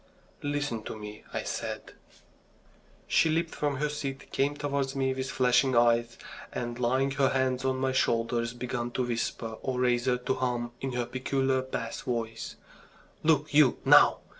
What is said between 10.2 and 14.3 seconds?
hum in her peculiar bass voice: "Look you, now!